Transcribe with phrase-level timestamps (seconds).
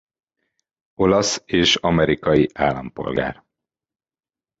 [0.93, 3.43] Olasz és amerikai állampolgár.